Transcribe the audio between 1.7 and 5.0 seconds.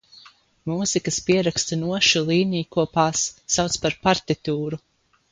nošu līnijkopās sauc par partitūru.